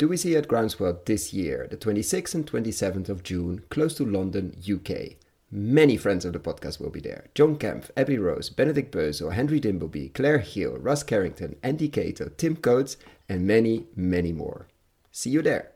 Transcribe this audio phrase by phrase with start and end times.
[0.00, 4.02] do we see at Groundswell this year, the 26th and 27th of June, close to
[4.06, 5.16] London, UK.
[5.50, 7.26] Many friends of the podcast will be there.
[7.34, 12.56] John Kempf, Abby Rose, Benedict Bösel, Henry Dimbleby, Claire Hill, Russ Carrington, Andy Cato, Tim
[12.56, 12.96] Coates,
[13.28, 14.68] and many, many more.
[15.12, 15.72] See you there.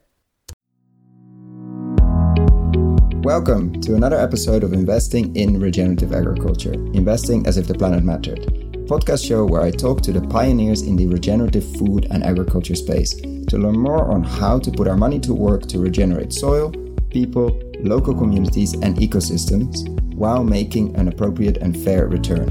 [3.25, 8.41] Welcome to another episode of Investing in Regenerative Agriculture, investing as if the planet mattered.
[8.89, 13.15] Podcast show where I talk to the pioneers in the regenerative food and agriculture space
[13.55, 16.73] to learn more on how to put our money to work to regenerate soil,
[17.09, 22.49] people, local communities, and ecosystems while making an appropriate and fair return.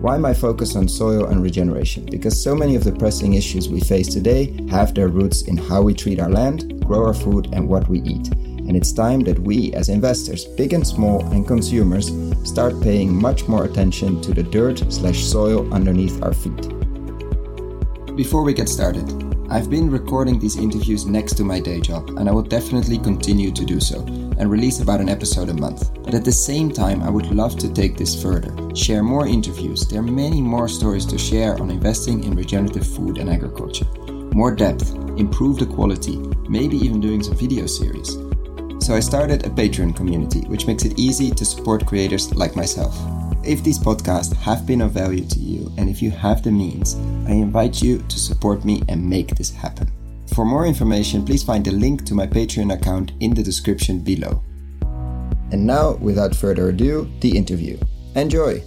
[0.00, 2.06] Why my focus on soil and regeneration?
[2.06, 5.82] Because so many of the pressing issues we face today have their roots in how
[5.82, 8.28] we treat our land, grow our food, and what we eat.
[8.28, 12.12] And it's time that we, as investors, big and small, and consumers,
[12.48, 16.68] start paying much more attention to the dirt slash soil underneath our feet.
[18.14, 22.28] Before we get started, I've been recording these interviews next to my day job, and
[22.28, 25.90] I will definitely continue to do so and release about an episode a month.
[26.02, 29.88] But at the same time, I would love to take this further, share more interviews.
[29.88, 33.86] There are many more stories to share on investing in regenerative food and agriculture.
[34.34, 38.18] More depth, improve the quality, maybe even doing some video series.
[38.84, 42.94] So I started a Patreon community, which makes it easy to support creators like myself.
[43.48, 46.96] If these podcasts have been of value to you, and if you have the means,
[47.26, 49.90] I invite you to support me and make this happen.
[50.34, 54.42] For more information, please find the link to my Patreon account in the description below.
[55.50, 57.78] And now, without further ado, the interview.
[58.14, 58.62] Enjoy!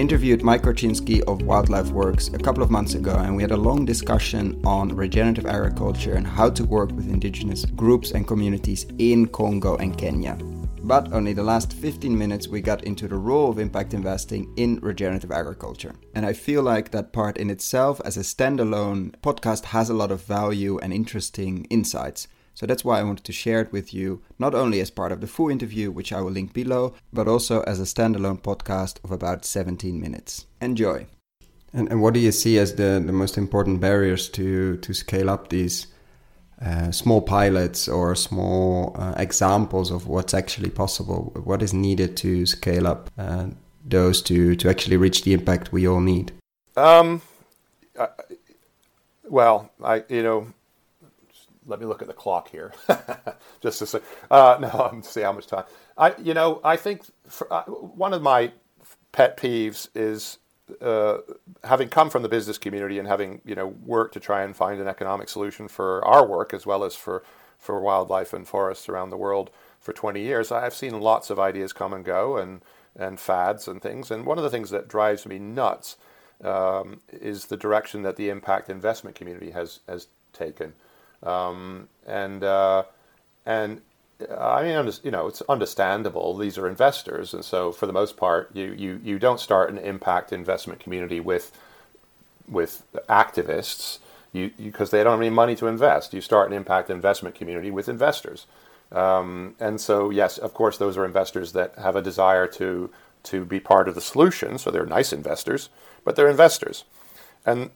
[0.00, 3.56] Interviewed Mike Korchinsky of Wildlife Works a couple of months ago, and we had a
[3.58, 9.26] long discussion on regenerative agriculture and how to work with indigenous groups and communities in
[9.26, 10.38] Congo and Kenya.
[10.84, 14.80] But only the last 15 minutes we got into the role of impact investing in
[14.80, 15.94] regenerative agriculture.
[16.14, 20.10] And I feel like that part in itself, as a standalone podcast, has a lot
[20.10, 22.26] of value and interesting insights.
[22.54, 25.20] So that's why I wanted to share it with you, not only as part of
[25.20, 29.10] the full interview, which I will link below, but also as a standalone podcast of
[29.10, 30.46] about 17 minutes.
[30.60, 31.06] Enjoy.
[31.72, 35.30] And, and what do you see as the, the most important barriers to, to scale
[35.30, 35.86] up these
[36.60, 41.32] uh, small pilots or small uh, examples of what's actually possible?
[41.44, 43.46] What is needed to scale up uh,
[43.84, 46.32] those to, to actually reach the impact we all need?
[46.76, 47.22] Um,
[49.28, 50.46] well, I you know
[51.70, 52.72] let me look at the clock here,
[53.62, 54.00] just to say.
[54.30, 55.64] Uh, no, I'm see how much time.
[55.96, 58.52] I, you know, I think for, uh, one of my
[59.12, 60.38] pet peeves is
[60.80, 61.18] uh,
[61.64, 64.80] having come from the business community and having you know worked to try and find
[64.80, 67.22] an economic solution for our work as well as for
[67.58, 70.50] for wildlife and forests around the world for 20 years.
[70.50, 72.62] I've seen lots of ideas come and go and
[72.96, 74.10] and fads and things.
[74.10, 75.96] And one of the things that drives me nuts
[76.42, 80.74] um, is the direction that the impact investment community has has taken.
[81.22, 82.84] Um, and uh,
[83.46, 83.80] and
[84.38, 86.36] I mean, you know, it's understandable.
[86.36, 89.78] These are investors, and so for the most part, you you you don't start an
[89.78, 91.52] impact investment community with
[92.48, 93.98] with activists,
[94.32, 96.12] you because they don't have any money to invest.
[96.12, 98.46] You start an impact investment community with investors,
[98.92, 102.90] um, and so yes, of course, those are investors that have a desire to
[103.24, 104.58] to be part of the solution.
[104.58, 105.70] So they're nice investors,
[106.04, 106.84] but they're investors,
[107.46, 107.70] and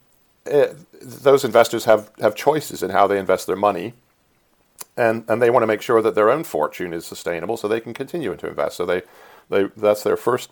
[0.51, 3.95] uh, those investors have, have choices in how they invest their money,
[4.97, 7.81] and, and they want to make sure that their own fortune is sustainable so they
[7.81, 8.77] can continue to invest.
[8.77, 9.03] So they,
[9.49, 10.51] they that's their first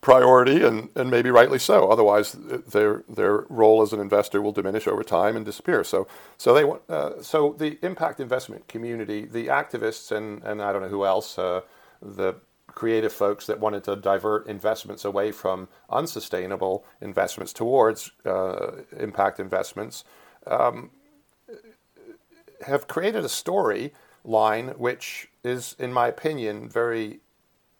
[0.00, 1.90] priority, and, and maybe rightly so.
[1.90, 5.84] Otherwise, their their role as an investor will diminish over time and disappear.
[5.84, 6.06] So
[6.36, 10.82] so they want uh, so the impact investment community, the activists, and and I don't
[10.82, 11.62] know who else, uh,
[12.00, 12.34] the
[12.74, 20.04] creative folks that wanted to divert investments away from unsustainable investments towards uh, impact investments
[20.46, 20.90] um,
[22.66, 23.92] have created a story
[24.24, 27.20] line which is, in my opinion, very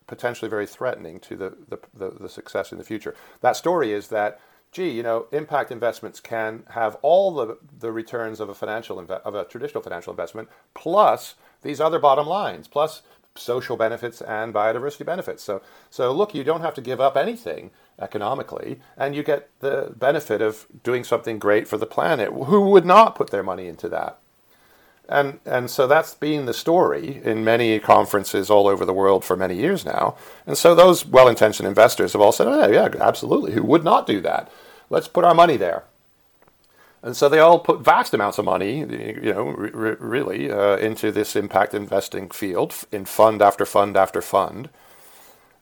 [0.07, 3.15] potentially very threatening to the, the, the, the success in the future.
[3.41, 4.41] That story is that
[4.73, 9.21] gee, you know, impact investments can have all the, the returns of a financial inve-
[9.21, 13.03] of a traditional financial investment plus these other bottom lines, plus
[13.35, 15.43] social benefits and biodiversity benefits.
[15.43, 17.71] So, so look, you don't have to give up anything
[18.01, 22.31] economically, and you get the benefit of doing something great for the planet.
[22.31, 24.19] Who would not put their money into that?
[25.09, 29.37] And and so that's been the story in many conferences all over the world for
[29.37, 30.17] many years now.
[30.47, 33.53] And so those well-intentioned investors have all said, "Oh yeah, absolutely.
[33.53, 34.51] Who would not do that?
[34.91, 35.85] Let's put our money there."
[37.03, 41.11] And so they all put vast amounts of money, you know, r- really, uh, into
[41.11, 44.71] this impact investing field in fund after fund after fund.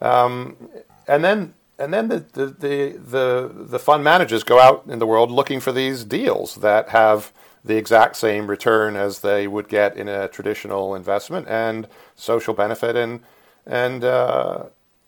[0.00, 0.68] Um,
[1.08, 5.06] and then and then the, the, the, the, the fund managers go out in the
[5.06, 7.32] world looking for these deals that have
[7.64, 12.96] the exact same return as they would get in a traditional investment and social benefit
[12.96, 13.20] and,
[13.64, 14.64] and, uh,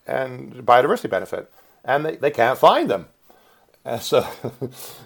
[0.06, 1.52] and biodiversity benefit.
[1.84, 3.06] And they, they can't find them.
[3.84, 4.26] And so,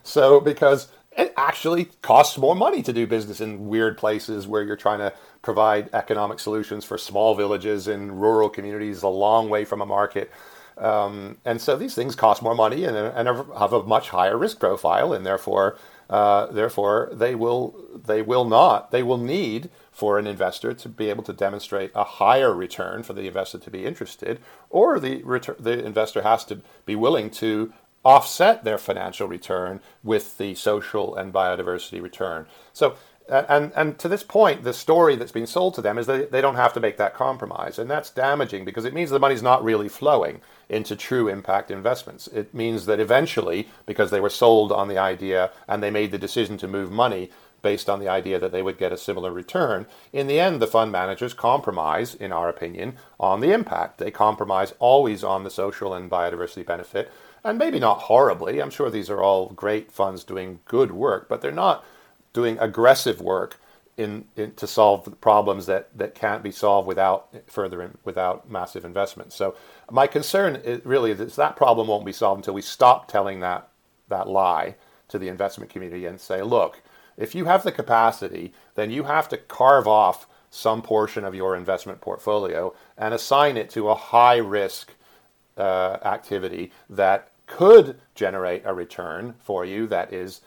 [0.04, 0.86] so because
[1.16, 5.12] it actually costs more money to do business in weird places where you're trying to
[5.42, 10.30] provide economic solutions for small villages and rural communities a long way from a market.
[10.76, 14.60] Um, and so these things cost more money and, and, have a much higher risk
[14.60, 15.78] profile, and therefore,
[16.10, 17.74] uh, therefore they will
[18.04, 22.04] they will not they will need for an investor to be able to demonstrate a
[22.04, 24.38] higher return for the investor to be interested,
[24.68, 27.72] or the return, the investor has to be willing to
[28.06, 32.46] offset their financial return with the social and biodiversity return.
[32.72, 32.94] So,
[33.28, 36.40] and, and to this point, the story that's being sold to them is that they
[36.40, 37.80] don't have to make that compromise.
[37.80, 42.28] And that's damaging because it means the money's not really flowing into true impact investments.
[42.28, 46.18] It means that eventually, because they were sold on the idea and they made the
[46.18, 47.30] decision to move money
[47.60, 50.66] based on the idea that they would get a similar return, in the end, the
[50.68, 53.98] fund managers compromise, in our opinion, on the impact.
[53.98, 57.10] They compromise always on the social and biodiversity benefit
[57.46, 58.60] and maybe not horribly.
[58.60, 61.84] I'm sure these are all great funds doing good work, but they're not
[62.32, 63.58] doing aggressive work
[63.96, 68.84] in, in to solve problems that, that can't be solved without further in, without massive
[68.84, 69.32] investment.
[69.32, 69.54] So
[69.90, 73.68] my concern is really is that problem won't be solved until we stop telling that
[74.08, 74.74] that lie
[75.08, 76.82] to the investment community and say, look,
[77.16, 81.56] if you have the capacity, then you have to carve off some portion of your
[81.56, 84.92] investment portfolio and assign it to a high risk
[85.56, 90.40] uh, activity that could generate a return for you that is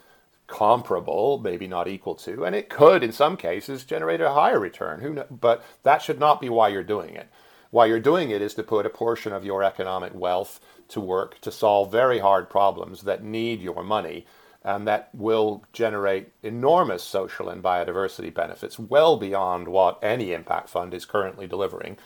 [0.47, 5.01] comparable, maybe not equal to, and it could, in some cases, generate a higher return.
[5.01, 5.23] Who?
[5.29, 7.29] But that should not be why you're doing it.
[7.71, 10.59] Why you're doing it is to put a portion of your economic wealth
[10.89, 14.25] to work to solve very hard problems that need your money
[14.63, 20.93] and that will generate enormous social and biodiversity benefits well beyond what any impact fund
[20.93, 21.97] is currently delivering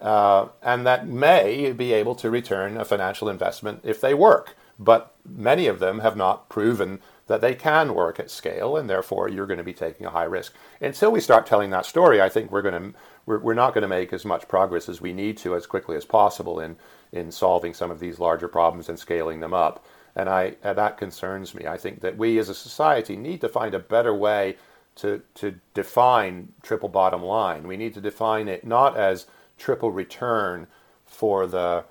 [0.00, 4.56] uh, and that may be able to return a financial investment if they work.
[4.78, 9.28] But many of them have not proven that they can work at scale, and therefore
[9.28, 10.54] you're going to be taking a high risk.
[10.80, 13.82] Until we start telling that story, I think we're going to we're, we're not going
[13.82, 16.76] to make as much progress as we need to as quickly as possible in
[17.12, 19.84] in solving some of these larger problems and scaling them up.
[20.14, 21.66] And I that concerns me.
[21.66, 24.56] I think that we as a society need to find a better way
[24.96, 27.66] to to define triple bottom line.
[27.66, 29.26] We need to define it not as
[29.58, 30.66] triple return
[31.04, 31.84] for the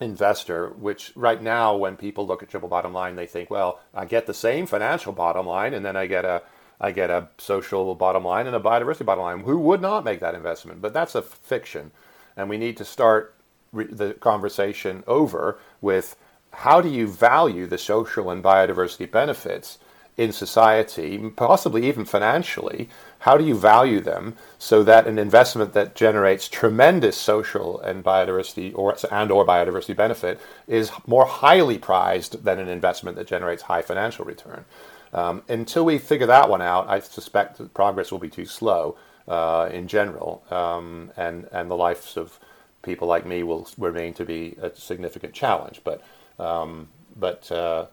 [0.00, 4.04] investor, which right now, when people look at triple bottom line, they think, well, I
[4.04, 6.42] get the same financial bottom line, and then I get a
[6.80, 9.40] I get a social bottom line and a biodiversity bottom line.
[9.40, 10.80] Who would not make that investment?
[10.80, 11.90] But that's a fiction,
[12.36, 13.34] and we need to start
[13.72, 16.14] re- the conversation over with
[16.52, 19.78] how do you value the social and biodiversity benefits
[20.16, 22.88] in society, possibly even financially,
[23.20, 28.72] how do you value them so that an investment that generates tremendous social and biodiversity
[28.74, 33.82] or and or biodiversity benefit is more highly prized than an investment that generates high
[33.82, 34.64] financial return?
[35.12, 38.96] Um, until we figure that one out, I suspect that progress will be too slow
[39.26, 42.38] uh, in general, um, and and the lives of
[42.82, 45.80] people like me will remain to be a significant challenge.
[45.84, 46.02] But
[46.38, 47.86] um, but uh,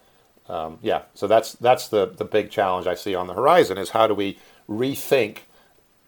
[0.47, 3.89] um, yeah, so that's that's the the big challenge I see on the horizon is
[3.89, 4.37] how do we
[4.69, 5.39] rethink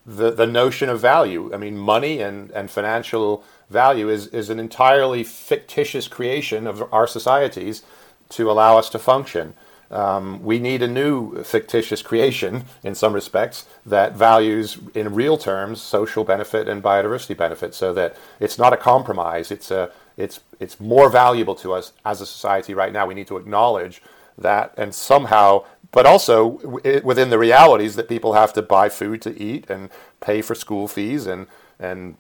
[0.06, 1.52] the the notion of value?
[1.54, 7.08] I mean, money and and financial value is is an entirely fictitious creation of our
[7.08, 7.84] societies
[8.30, 9.54] to allow us to function.
[9.90, 15.82] Um, we need a new fictitious creation in some respects that values in real terms
[15.82, 20.78] social benefit and biodiversity benefit so that it's not a compromise it's a it's it's
[20.82, 24.02] more valuable to us as a society right now we need to acknowledge
[24.38, 26.46] that and somehow but also
[27.04, 29.90] within the realities that people have to buy food to eat and
[30.20, 31.48] pay for school fees and
[31.80, 32.16] and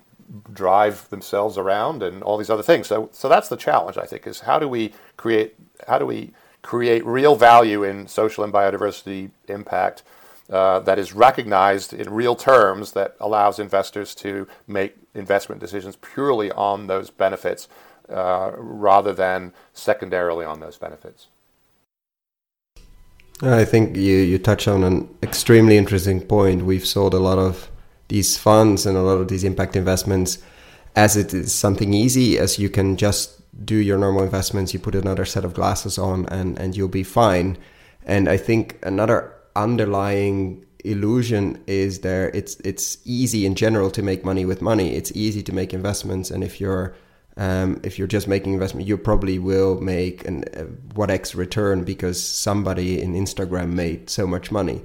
[0.53, 4.27] drive themselves around and all these other things so so that's the challenge i think
[4.27, 5.55] is how do we create
[5.87, 6.31] how do we
[6.61, 10.03] create real value in social and biodiversity impact
[10.49, 16.51] uh, that is recognized in real terms that allows investors to make investment decisions purely
[16.51, 17.67] on those benefits
[18.09, 21.27] uh, rather than secondarily on those benefits.
[23.41, 26.65] I think you, you touch on an extremely interesting point.
[26.65, 27.69] We've sold a lot of
[28.07, 30.39] these funds and a lot of these impact investments
[30.97, 34.95] as it is something easy, as you can just do your normal investments, you put
[34.95, 37.55] another set of glasses on and, and you'll be fine.
[38.03, 44.25] And I think another underlying illusion is there it's it's easy in general to make
[44.25, 44.95] money with money.
[44.95, 46.95] It's easy to make investments and if you're
[47.37, 50.63] um, if you're just making investment, you probably will make an uh,
[50.95, 54.81] what X return because somebody in Instagram made so much money.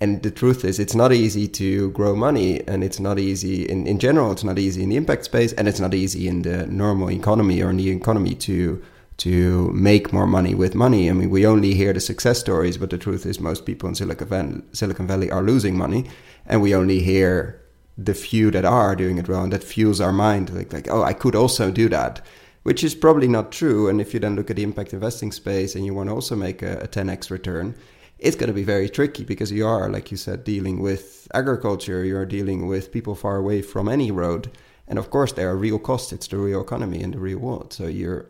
[0.00, 3.86] And the truth is, it's not easy to grow money, and it's not easy in,
[3.86, 4.30] in general.
[4.30, 7.62] It's not easy in the impact space, and it's not easy in the normal economy
[7.62, 8.82] or in the economy to
[9.18, 11.08] to make more money with money.
[11.08, 13.94] I mean, we only hear the success stories, but the truth is, most people in
[13.94, 16.04] Silicon Valley, Silicon Valley are losing money,
[16.44, 17.58] and we only hear
[17.98, 21.02] the few that are doing it well, and that fuels our mind like like oh,
[21.02, 22.24] I could also do that,
[22.62, 23.88] which is probably not true.
[23.88, 26.36] And if you then look at the impact investing space and you want to also
[26.36, 27.74] make a, a 10x return,
[28.18, 32.04] it's going to be very tricky because you are, like you said, dealing with agriculture,
[32.04, 34.50] you're dealing with people far away from any road.
[34.88, 36.12] And of course, there are real costs.
[36.12, 37.72] It's the real economy in the real world.
[37.72, 38.26] So you're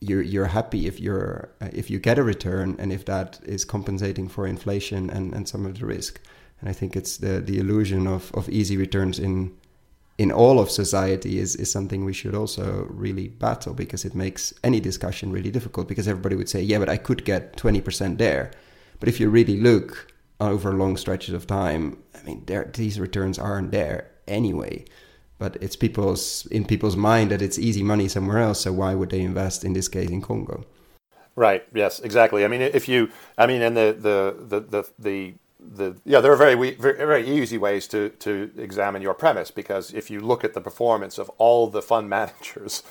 [0.00, 4.28] you're you're happy if you're if you get a return and if that is compensating
[4.28, 6.20] for inflation and, and some of the risk.
[6.60, 9.52] And I think it's the the illusion of, of easy returns in
[10.18, 14.54] in all of society is, is something we should also really battle because it makes
[14.64, 18.50] any discussion really difficult because everybody would say, yeah, but I could get 20% there.
[18.98, 23.38] But if you really look over long stretches of time, I mean, there, these returns
[23.38, 24.86] aren't there anyway.
[25.38, 28.62] But it's people's in people's mind that it's easy money somewhere else.
[28.62, 30.64] So why would they invest in this case in Congo?
[31.34, 31.62] Right.
[31.74, 32.00] Yes.
[32.00, 32.42] Exactly.
[32.42, 35.34] I mean, if you, I mean, and the the the the, the
[35.74, 39.92] the yeah, there are very, very very easy ways to to examine your premise because
[39.92, 42.82] if you look at the performance of all the fund managers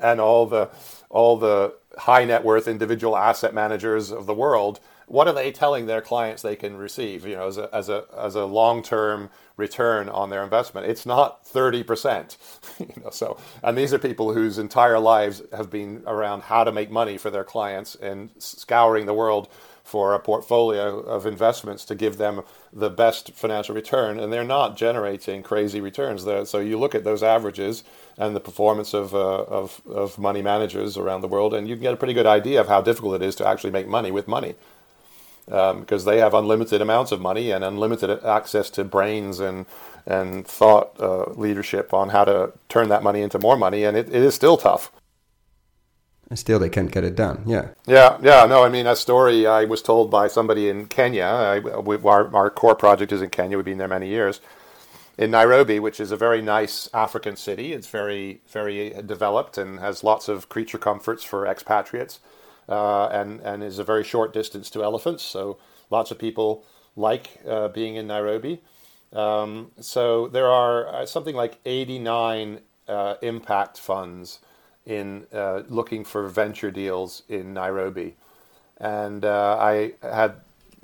[0.00, 0.70] and all the
[1.10, 5.86] all the high net worth individual asset managers of the world, what are they telling
[5.86, 10.08] their clients they can receive you know as a as a as a long-term return
[10.08, 10.86] on their investment?
[10.86, 12.36] It's not 30%
[12.80, 16.72] you know so and these are people whose entire lives have been around how to
[16.72, 19.48] make money for their clients and scouring the world
[19.84, 24.76] for a portfolio of investments to give them the best financial return and they're not
[24.76, 27.84] generating crazy returns so you look at those averages
[28.16, 31.82] and the performance of, uh, of, of money managers around the world and you can
[31.82, 34.28] get a pretty good idea of how difficult it is to actually make money with
[34.28, 34.54] money
[35.46, 39.66] because um, they have unlimited amounts of money and unlimited access to brains and
[40.06, 44.08] and thought uh, leadership on how to turn that money into more money, and it,
[44.08, 44.90] it is still tough.
[46.32, 47.42] And still, they can't get it done.
[47.44, 47.72] Yeah.
[47.84, 48.46] Yeah, yeah.
[48.46, 51.24] No, I mean, a story I was told by somebody in Kenya.
[51.24, 53.58] I, we, our, our core project is in Kenya.
[53.58, 54.40] We've been there many years.
[55.18, 60.02] In Nairobi, which is a very nice African city, it's very, very developed and has
[60.02, 62.18] lots of creature comforts for expatriates
[62.66, 65.22] uh, and and is a very short distance to elephants.
[65.22, 65.58] So
[65.90, 66.64] lots of people
[66.96, 68.62] like uh, being in Nairobi.
[69.12, 74.38] Um, so there are uh, something like 89 uh, impact funds
[74.86, 78.14] in uh, looking for venture deals in Nairobi,
[78.78, 80.34] and uh, I had.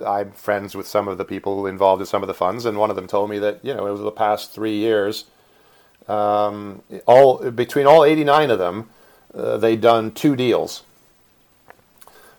[0.06, 2.88] I'm friends with some of the people involved in some of the funds, and one
[2.88, 5.24] of them told me that you know over the past three years,
[6.06, 8.90] um, all between all 89 of them,
[9.34, 10.84] they'd done two deals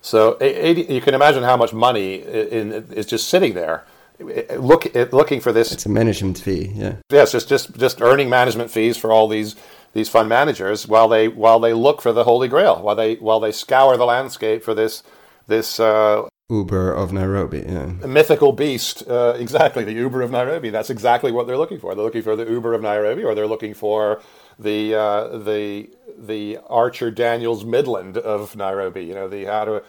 [0.01, 3.85] so 80, you can imagine how much money in, in, is just sitting there,
[4.19, 5.71] look, looking for this.
[5.71, 6.95] It's a management fee, yeah.
[7.09, 9.55] Yes, just just just earning management fees for all these
[9.93, 13.39] these fund managers while they while they look for the holy grail, while they while
[13.39, 15.03] they scour the landscape for this
[15.47, 15.79] this.
[15.79, 17.85] Uh, Uber of Nairobi, yeah.
[18.07, 20.71] Mythical beast, uh, exactly, the Uber of Nairobi.
[20.71, 21.93] That's exactly what they're looking for.
[21.93, 24.19] They're looking for the Uber of Nairobi, or they're looking for
[24.57, 29.05] the uh, the the Archer Daniels Midland of Nairobi.
[29.05, 29.83] You know, the how to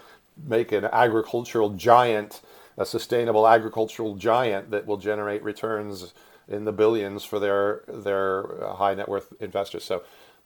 [0.47, 2.42] make an agricultural giant,
[2.76, 6.12] a sustainable agricultural giant that will generate returns
[6.50, 9.85] in the billions for their their uh, high net worth investors.
[9.85, 10.02] So.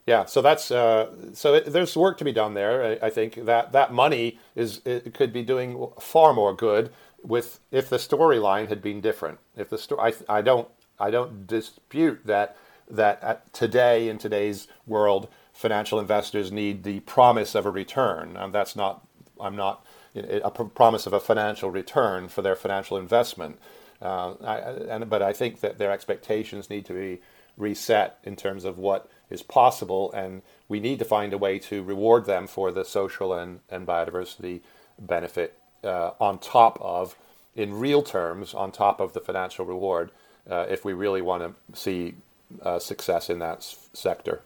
[0.07, 2.99] Yeah, so that's uh, so it, there's work to be done there.
[3.03, 4.83] I, I, think that that money is
[5.15, 6.93] could be doing far more good
[7.23, 9.39] with if the storyline had been different.
[9.57, 10.69] If the story, I, I don't
[11.01, 12.55] I don't dispute that
[12.91, 18.39] that today in today's world, financial investors need the promise of a return.
[18.53, 19.07] That's not,
[19.41, 19.85] I'm not,
[20.15, 23.59] a promise of a financial return for their financial investment.
[24.05, 24.57] Uh, I,
[24.91, 27.21] and, but I think that their expectations need to be
[27.57, 31.83] reset in terms of what is possible, and we need to find a way to
[31.83, 34.61] reward them for the social and, and biodiversity
[34.99, 37.17] benefit uh, on top of,
[37.55, 40.11] in real terms, on top of the financial reward,
[40.51, 42.15] uh, if we really want to see
[42.63, 44.43] uh, success in that s- sector.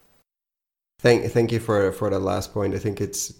[1.00, 2.75] Thank, thank you for for the last point.
[2.75, 3.33] I think it's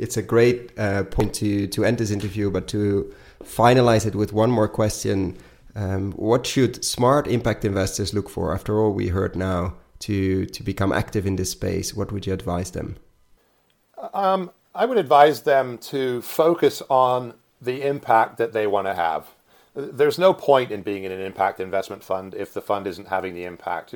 [0.00, 3.12] it's a great uh, point to to end this interview, but to
[3.44, 5.36] finalize it with one more question.
[5.76, 8.52] Um, what should smart impact investors look for?
[8.52, 12.32] After all we heard now, to to become active in this space, what would you
[12.32, 12.96] advise them?
[14.14, 19.26] Um, I would advise them to focus on the impact that they want to have
[19.74, 23.34] there's no point in being in an impact investment fund if the fund isn't having
[23.34, 23.94] the impact.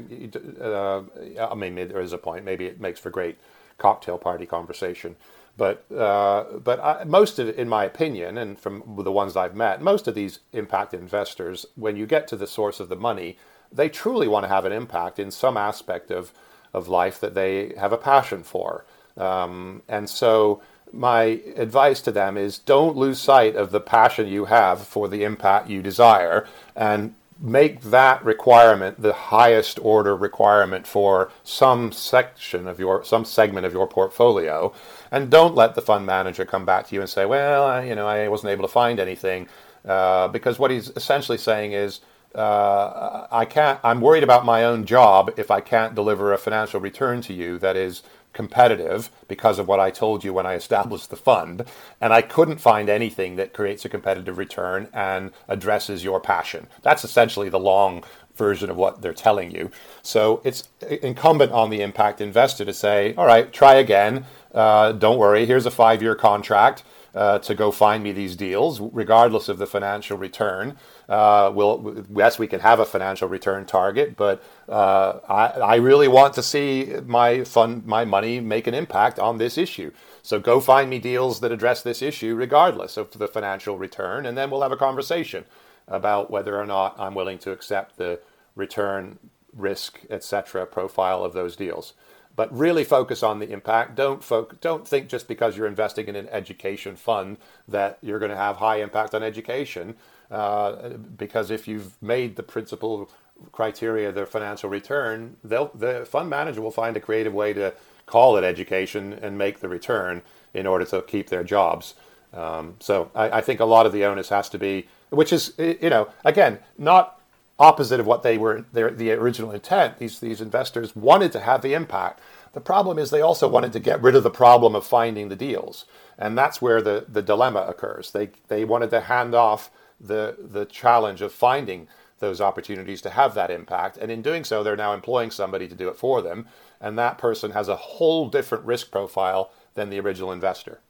[0.61, 1.02] Uh,
[1.40, 2.44] I mean, there is a point.
[2.44, 3.38] Maybe it makes for great
[3.78, 5.16] cocktail party conversation.
[5.56, 9.80] But uh, but I, most of, in my opinion, and from the ones I've met,
[9.80, 13.38] most of these impact investors, when you get to the source of the money,
[13.70, 16.32] they truly want to have an impact in some aspect of
[16.73, 18.84] of life that they have a passion for.
[19.16, 20.61] Um, and so
[20.92, 25.25] my advice to them is don't lose sight of the passion you have for the
[25.25, 32.78] impact you desire and make that requirement the highest order requirement for some section of
[32.78, 34.73] your some segment of your portfolio
[35.14, 37.94] and don't let the fund manager come back to you and say well I, you
[37.94, 39.49] know i wasn't able to find anything
[39.87, 42.00] uh, because what he's essentially saying is
[42.35, 46.80] uh, i can't i'm worried about my own job if i can't deliver a financial
[46.80, 48.02] return to you that is
[48.34, 51.64] competitive because of what I told you when I established the fund.
[52.00, 56.66] And I couldn't find anything that creates a competitive return and addresses your passion.
[56.82, 59.70] That's essentially the long version of what they're telling you.
[60.02, 60.68] So it's
[61.02, 64.26] incumbent on the impact investor to say, all right, try again.
[64.52, 66.82] Uh, don't worry, here's a five year contract.
[67.14, 70.76] Uh, to go find me these deals, regardless of the financial return.
[71.08, 76.08] Uh, we'll, yes, we can have a financial return target, but uh, I, I really
[76.08, 79.92] want to see my fund, my money make an impact on this issue.
[80.23, 84.37] So go find me deals that address this issue, regardless of the financial return, and
[84.37, 85.44] then we'll have a conversation
[85.87, 88.20] about whether or not I'm willing to accept the
[88.56, 89.18] return,
[89.52, 90.64] risk, etc.
[90.66, 91.92] profile of those deals
[92.37, 93.94] but really focus on the impact.
[93.94, 94.25] Don't
[94.61, 98.56] don't think just because you're investing in an education fund that you're going to have
[98.56, 99.94] high impact on education.
[100.31, 103.11] Uh, because if you've made the principal
[103.52, 107.75] criteria the financial return, they'll, the fund manager will find a creative way to
[108.07, 111.95] call it education and make the return in order to keep their jobs.
[112.33, 115.54] Um, so I, I think a lot of the onus has to be, which is
[115.59, 117.21] you know again not
[117.59, 119.99] opposite of what they were their, the original intent.
[119.99, 122.21] These these investors wanted to have the impact.
[122.52, 125.37] The problem is they also wanted to get rid of the problem of finding the
[125.37, 125.87] deals,
[126.19, 128.11] and that's where the, the dilemma occurs.
[128.11, 131.88] They they wanted to hand off the the challenge of finding
[132.21, 135.75] those opportunities to have that impact, and in doing so, they're now employing somebody to
[135.75, 136.47] do it for them,
[136.80, 140.80] and that person has a whole different risk profile than the original investor.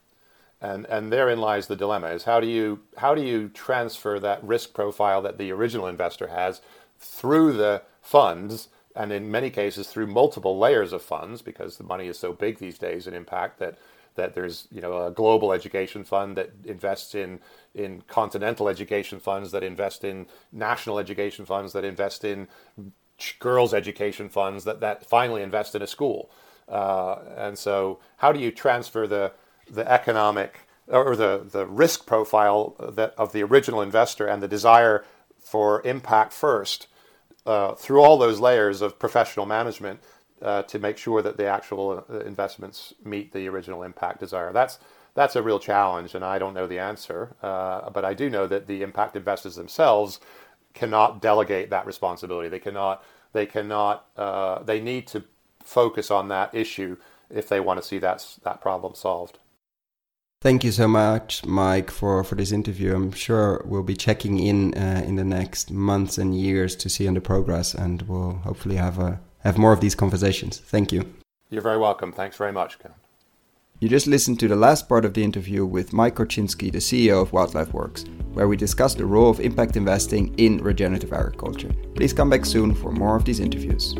[0.61, 4.43] And and therein lies the dilemma is how do you how do you transfer that
[4.43, 6.61] risk profile that the original investor has
[6.97, 12.07] through the funds and in many cases through multiple layers of funds because the money
[12.07, 13.77] is so big these days in impact that
[14.15, 17.39] that there's you know a global education fund that invests in
[17.75, 22.47] in continental education funds that invest in national education funds that invest in
[23.39, 26.29] girls education funds that that finally invest in a school
[26.69, 29.31] uh, and so how do you transfer the
[29.69, 35.03] the economic or the, the risk profile that of the original investor and the desire
[35.39, 36.87] for impact first
[37.45, 39.99] uh, through all those layers of professional management
[40.41, 44.51] uh, to make sure that the actual uh, investments meet the original impact desire.
[44.51, 44.79] That's
[45.15, 48.47] that's a real challenge, and I don't know the answer, uh, but I do know
[48.47, 50.19] that the impact investors themselves
[50.73, 52.49] cannot delegate that responsibility.
[52.49, 53.03] They cannot.
[53.33, 54.05] They cannot.
[54.15, 55.23] Uh, they need to
[55.63, 56.97] focus on that issue
[57.29, 59.39] if they want to see that that problem solved.
[60.41, 62.93] Thank you so much, Mike, for, for this interview.
[62.93, 67.07] I'm sure we'll be checking in uh, in the next months and years to see
[67.07, 70.59] on the progress, and we'll hopefully have a have more of these conversations.
[70.59, 71.13] Thank you.
[71.49, 72.11] You're very welcome.
[72.11, 72.91] Thanks very much, Ken.
[73.85, 77.21] You just listened to the last part of the interview with Mike Korchinsky, the CEO
[77.21, 81.71] of Wildlife Works, where we discussed the role of impact investing in regenerative agriculture.
[81.93, 83.93] Please come back soon for more of these interviews.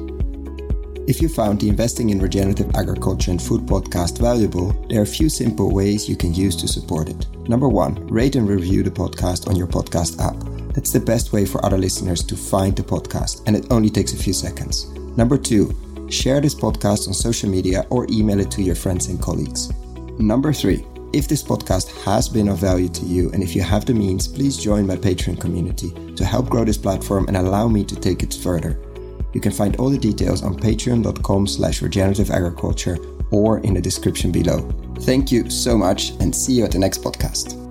[1.08, 5.18] If you found the Investing in Regenerative Agriculture and Food podcast valuable, there are a
[5.20, 7.28] few simple ways you can use to support it.
[7.48, 10.74] Number one, rate and review the podcast on your podcast app.
[10.74, 14.14] That's the best way for other listeners to find the podcast, and it only takes
[14.14, 14.88] a few seconds.
[15.16, 15.76] Number two,
[16.16, 19.72] share this podcast on social media or email it to your friends and colleagues.
[20.18, 23.86] Number three, if this podcast has been of value to you and if you have
[23.86, 27.84] the means, please join my Patreon community to help grow this platform and allow me
[27.84, 28.82] to take it further.
[29.34, 32.98] You can find all the details on patreon.com slash regenerative agriculture
[33.32, 34.60] or in the description below.
[35.02, 37.65] Thank you so much and see you at the next podcast.